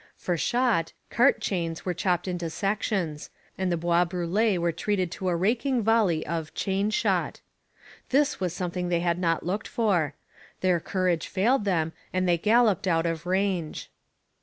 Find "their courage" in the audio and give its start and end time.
10.61-11.27